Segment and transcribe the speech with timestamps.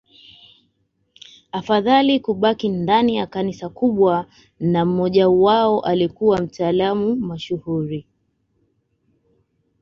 [1.51, 4.25] Afadhali kubaki ndani ya Kanisa kubwa
[4.59, 8.07] na mmojawao alikuwa mtaalamu mashuhuri